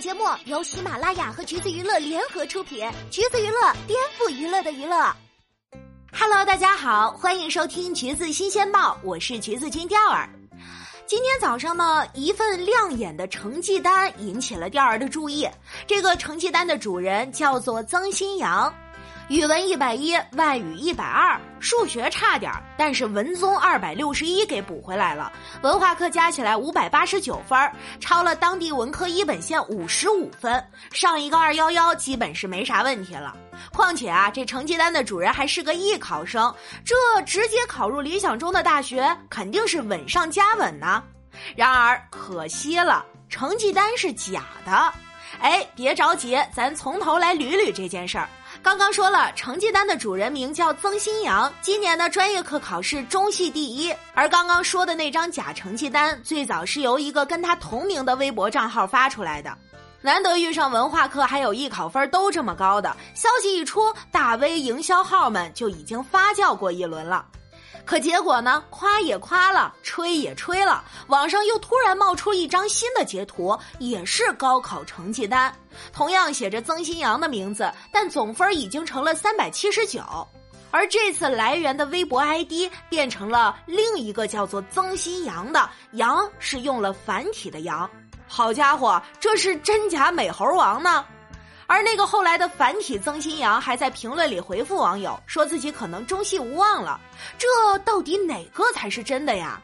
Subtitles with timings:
[0.00, 5.12] 节目由喜马拉雅和橘子娱乐联合出品，橘子娱乐颠覆娱乐的娱乐。
[6.12, 10.28] Hello，大家好，欢迎收听橘子新鲜报，我是橘子金钓儿。
[11.04, 15.48] 今天早上呢，一份亮眼的成绩单引起了钓儿的注意。
[15.84, 18.72] 这个成绩单的主人叫做曾新阳。
[19.28, 25.30] 语文一百一，外语一百二，数学差点但是文综二百六十一给补回来了。
[25.62, 27.58] 文化课加起来五百八十九分，
[28.00, 33.36] 超了当地文科一本线五十五分，上一个二幺幺基本是没啥问题了。
[33.70, 36.94] 况且啊，这成绩单的主人还是个艺考生，这
[37.26, 41.02] 直接考入理想中的大学，肯定是稳上加稳呢。
[41.54, 44.92] 然而可惜了，成绩单是假的。
[45.40, 48.26] 哎，别着急，咱从头来捋捋这件事儿。
[48.62, 53.94] 刚刚说了，成绩单的主人名叫曾新阳，今年的专业课考试中戏第一。
[54.14, 59.56] 而刚刚说的那张假成绩单，最早是由一个跟他同名的微博账号发出来的。
[60.00, 67.24] 难得遇上文化课还有艺考分都这么高的消息一出，大 V 营销号们就已经发酵过一轮了。
[67.88, 68.62] 可结果呢？
[68.68, 75.50] 夸也夸了，吹也吹了，网上又突然冒出一张新的截图，也是高考成绩单，
[75.90, 80.02] 同样写着曾新阳的名字，但总分已经成了三百七十九。
[80.70, 87.88] 而这次来源的微博 ID 变成了另一个叫做曾新阳的，阳是用了繁体的阳。
[88.26, 91.06] 好家伙，这是真假美猴王呢！
[91.68, 96.98] 而那个后来的繁体曾新阳还在评论里回复网友，说自己可能中戏无望了。
[97.36, 97.46] 这
[97.84, 99.60] 到底哪个才是真的呀？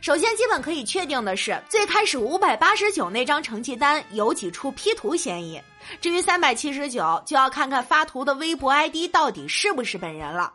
[0.00, 5.60] 首先，基本可以确定的是，最开始五百八十九那张成绩单有几处 P 图嫌疑。
[6.00, 10.52] 至于三百七十九，就要看看发图的微博 ID 到底是不是本人了。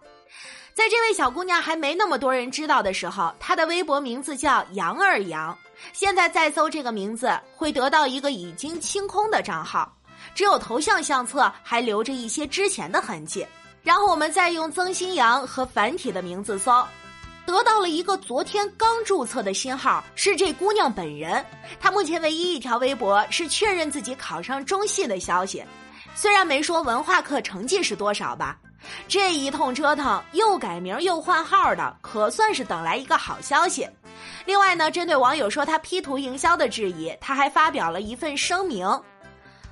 [0.74, 5.58] 在这位小姑娘还没那么多人知道的时候，她的微博名字叫杨二杨。
[5.92, 9.94] 现在再搜这个名字，会得到一个已经清空的账号。
[10.40, 13.46] 只有头像相册还留着一些之前的痕迹，
[13.84, 16.72] 然后我们再用曾新阳和繁体的名字搜，
[17.46, 21.46] 得到了一个昨天刚注册的新号，是这姑娘本人。
[21.78, 25.62] 她目前唯一一条微博是确认自己考上中戏的消息，
[26.16, 28.58] 虽然没说文化课成绩是多少吧。
[29.10, 33.86] 这一通折腾，又改名又换号的，可算是等来一个好消息。
[34.46, 38.88] 另外呢，针对网友说他 P 图营销的质疑，他还发表了一份声明。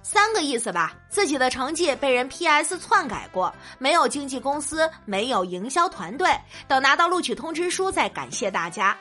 [0.10, 6.30] 三个意思吧，自己的成绩被人 PS 篡改过，没有经纪公司，没有营销团队，
[6.66, 8.98] 等拿到录取通知书再感谢大家。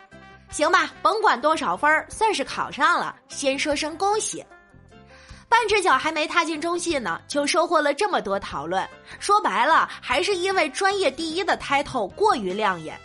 [0.51, 4.45] 行吧，甭管多少分算是考上了，先说声恭喜。
[5.49, 8.85] 半只脚还没踏进中戏呢，就收获了这么多讨论。
[9.21, 12.99] 说白了，还是因为专业第一的 title 过于亮眼。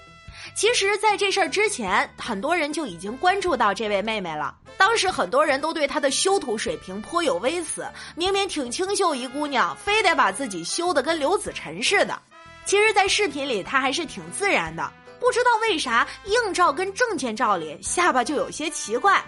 [0.56, 4.56] 其实，在这事儿之前，很多人就已经关注到这位妹妹了。
[4.81, 12.19] 当时很多人都对她的修图水平颇有微词，明明挺清秀一姑娘，非得把自己修得跟刘子晨似的。
[12.66, 19.24] 其实，在视频里她还是挺自然的，不知道为啥硬照跟证件照里下巴就有些奇怪。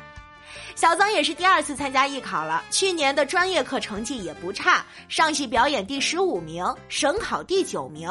[0.74, 8.10] 小曾也是第二次参加艺考了，去年的专业课成绩也不差，上戏表演第十五名，省考第九名。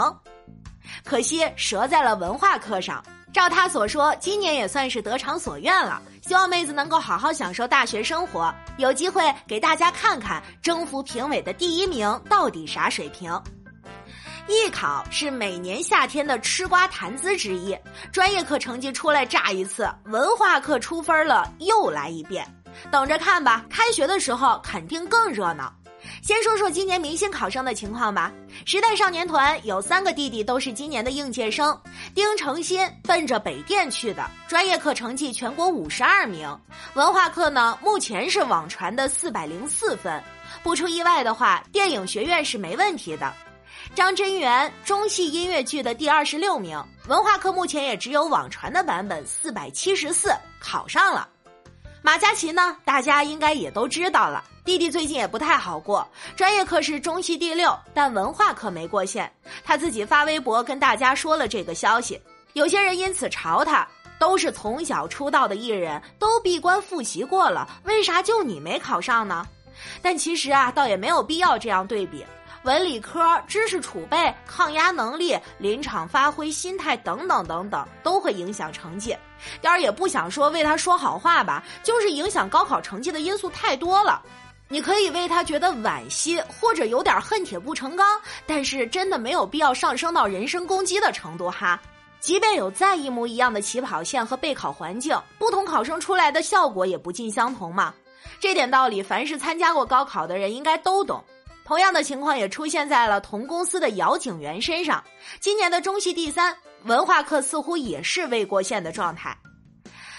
[1.02, 3.04] 可惜折在了文化课上。
[3.32, 6.00] 照他所说，今年也算是得偿所愿了。
[6.20, 13.32] 希望妹子能够好好享受大学生活，有机会给大家看看征服评委的第一名到底啥水平。
[14.48, 17.76] 艺考是每年夏天的吃瓜谈资之一，
[18.12, 22.47] 专业课成绩出来炸一次，文化课出分了又来一遍，
[22.91, 23.64] 等着看吧。
[23.70, 25.72] 开学的时候肯定更热闹。
[26.22, 28.33] 先说说今年明星考生的情况吧。
[28.65, 31.77] 时代少年团有三个弟弟都是今年的应届生，
[32.15, 36.49] 丁程鑫奔着北电去的，专业课成绩全国五十二名，
[36.94, 40.22] 文化课呢目前是网传的四百零四分，
[40.62, 43.32] 不出意外的话，电影学院是没问题的。
[43.93, 51.28] 张真源中戏音乐剧的第二十六名，文化课目前也只有网传的版本四百七十四，考上了。
[52.00, 52.77] 马嘉祺呢？
[52.84, 54.44] 大家应该也都知道了。
[54.65, 56.06] 弟弟最近也不太好过，
[56.37, 59.31] 专业课是中戏第六，但文化课没过线。
[59.64, 62.20] 他自己发微博跟大家说了这个消息。
[62.53, 63.87] 有些人因此嘲他，
[64.20, 69.44] 都是从小出道的艺人，都闭关复习过了，为啥就你没考上呢？
[70.00, 72.25] 但其实啊，倒也没有必要这样对比。
[72.62, 79.17] 文理科、知识储备、抗压能力、临场发挥、心态等等等等，都会影响成绩。
[79.61, 84.23] 点儿也不想说为他说好话吧，就是影响高考成绩的因素太多了。
[84.72, 91.78] 你可以为他觉得惋惜，或者有点恨铁不成钢，但是真的没有必要上升到人身攻击的程度哈。
[92.20, 97.92] 即便有再一模一样的起跑线和备考环境，不同考生出来的效果也不尽相同嘛。
[98.40, 101.22] 这点道理，凡是参加过高考的人应该都懂。
[101.66, 105.04] 同样的情况也出现在了同公司的姚景元身上。
[105.38, 109.36] 今年的中戏第三文化课似乎也是未过线的状态。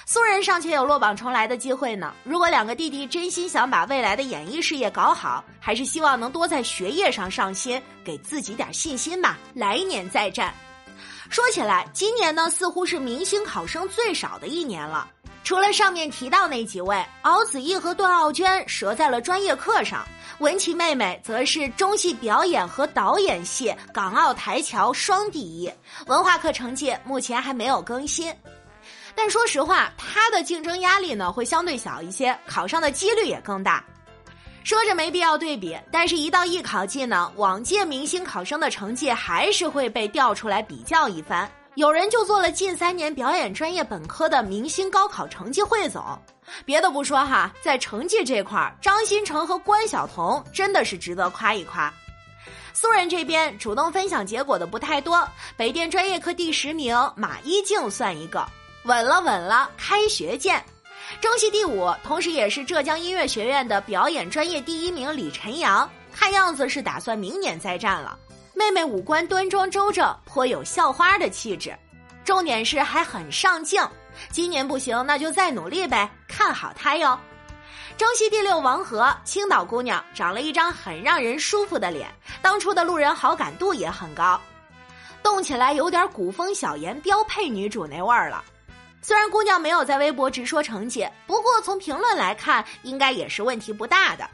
[0.05, 2.13] 苏人尚且有落榜重来的机会呢。
[2.23, 9.37] 如果两个弟弟真心想把未来的演艺事业搞好，还是希望能多在学业上上心，给自己点信心吧。
[9.53, 10.53] 来年再战。
[11.29, 15.09] 说起来，今年呢似乎是明星考生最少的一年了。
[15.43, 20.05] 除了上面提到那几位，敖子逸和段奥娟折在了专业课上，
[20.39, 25.71] 文琪妹妹则是中戏表演和导演系港澳台侨双第一。
[26.07, 28.33] 文化课成绩目前还没有更新。
[29.15, 33.83] 但说实话，他的竞争压力呢会相对小一些，考上的几率也更大。
[34.63, 41.49] 说着没必要对比，但是，一到艺考季呢，往届明星考生的成绩还是会被调出来比较一番。
[41.75, 46.01] 有人就做了近三年表演专业本科的明星高考成绩汇总。
[46.65, 51.93] 别的不说哈，在成绩这块，张新成和关晓彤真的是值得夸一夸。
[52.73, 55.27] 苏人这边主动分享结果的不太多，
[55.57, 58.47] 北电专业课第十名马一静算一个。
[58.85, 59.69] 稳了，稳了！
[59.77, 60.61] 开学见。
[61.21, 68.19] 中戏第五，同时也是浙江音乐学院的表演专业第一名李晨阳，看样子是打算明年再战了。
[68.53, 71.73] 妹妹五官端庄周正，颇有校花的气质，
[72.25, 73.81] 重点是还很上镜。
[74.31, 77.17] 今年不行，那就再努力呗，看好她哟。
[77.97, 84.39] 中戏第六，王和，青岛姑娘，长了一张很让人舒服的脸，当初的路人好感度也很高，
[85.21, 88.43] 动起来有点古风小颜标配女主那味儿了。
[89.03, 94.27] 虽然姑娘没有在微博直说成绩，不过从评论来看，应该也是问题不大的。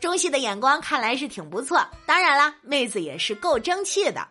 [0.00, 4.26] 中戏的眼光看来是挺不错，当然啦，妹子也是够争气的。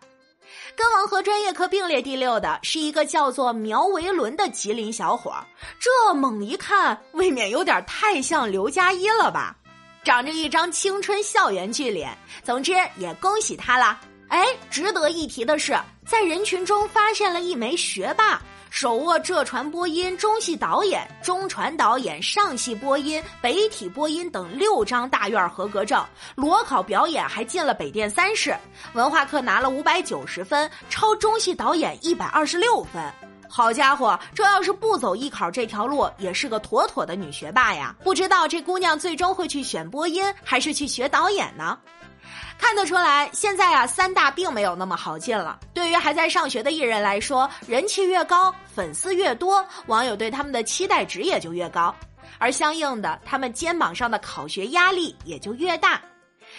[0.75, 5.33] 跟王和专业课并列第六的是一个叫做苗维伦的吉林小伙，
[5.79, 9.55] 这猛一看，未免有点太像刘佳一了吧？
[10.03, 12.15] 长着一张青春校园剧脸。
[12.43, 13.99] 总之，也恭喜他啦！
[14.27, 15.73] 哎，值得一提的是，
[16.05, 18.41] 在人群中发现了一枚学霸。
[18.71, 26.03] 手握浙传播音、中戏导演、中传导演、上戏播音、北体播音等六张大院合格证，
[26.35, 28.53] 裸考表演还进了北电三试，
[28.91, 33.01] 文化课拿了五百九十分，超中戏导演一百二十六分。
[33.49, 37.95] 好家伙，这要是不走艺考这条路，也是个妥妥的女学霸呀！
[38.03, 41.77] 不知道这姑娘最终会去选播音，还是去学导演呢？
[42.57, 45.59] 看得出来，现在啊，三大并没有那么好进了。
[45.73, 51.93] 对于还在上学的艺人来说，人气越高，粉丝越多，网友对他们的期待值也就越高，
[52.37, 56.01] 而相应的，他们肩膀上的考学压力也就越大。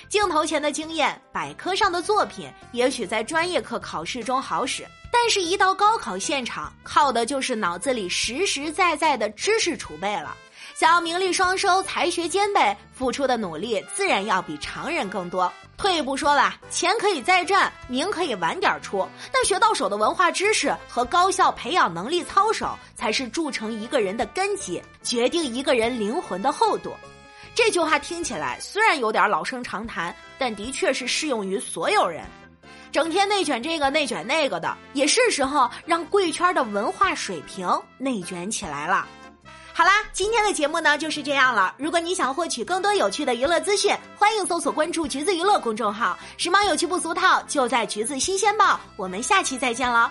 [0.08, 4.86] 镜头前的经验，百科上的作品，也许在专业课考试中好使，
[5.18, 10.36] 但是，一到高考现场，靠的就是脑子里实实在在的知识储备了。
[10.74, 15.50] 想要名利双收、才学兼备，付出的努力自然要比常人更多。
[15.78, 26.92] 退一步说吧，钱可以再赚，名可以晚点出，但学到手的文化知识和高效培养能力操守，才是铸成一个人的根基，决定一个人灵魂的厚度。
[27.54, 32.22] 这句话听起来虽然有点老生常谈，但的确是适用于所有人。
[32.96, 39.06] 整天内卷这个内卷那个的，也是时候让贵圈的文化水平内卷起来了。
[39.74, 41.74] 好啦，今天的节目呢就是这样了。
[41.76, 48.80] 如果你想获取更多有趣的娱乐资讯，欢迎搜索关注“橘子娱乐”公众号，时髦有趣不俗套，就在“橘子新鲜报”。
[48.96, 50.10] 我们下期再见了。